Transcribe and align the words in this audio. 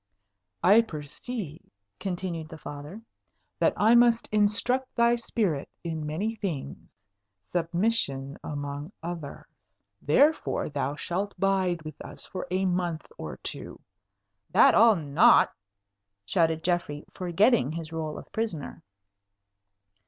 "I 0.63 0.81
perceive," 0.81 1.61
continued 1.99 2.49
the 2.49 2.57
Father, 2.57 3.03
"that 3.59 3.75
I 3.77 3.93
must 3.93 4.27
instruct 4.31 4.95
thy 4.95 5.15
spirit 5.15 5.69
in 5.83 6.07
many 6.07 6.33
things, 6.33 6.89
submission, 7.51 8.39
among 8.43 8.93
others. 9.03 9.45
Therefore 10.01 10.69
thou 10.69 10.95
shalt 10.95 11.39
bide 11.39 11.83
with 11.83 12.01
us 12.01 12.25
for 12.25 12.47
a 12.49 12.65
month 12.65 13.05
or 13.19 13.37
two." 13.43 13.79
"That 14.49 14.73
I'll 14.73 14.95
not!" 14.95 15.51
shouted 16.25 16.63
Geoffrey, 16.63 17.05
forgetting 17.13 17.73
his 17.73 17.91
rôle 17.91 18.17
of 18.17 18.31
prisoner. 18.31 18.81